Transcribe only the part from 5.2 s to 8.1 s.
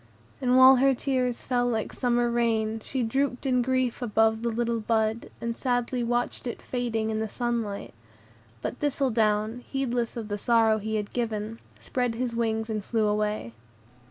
and sadly watched it fading in the sunlight;